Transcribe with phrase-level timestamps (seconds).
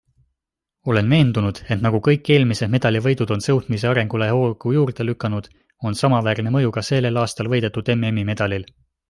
[0.93, 5.51] Olen veendunud, et nagu kõik eelmised medalivõidud on sõudmise arengule hoogu juurde lükanud,
[5.91, 8.69] on samaväärne mõju ka sellel aastal võidetud MM'i medalil.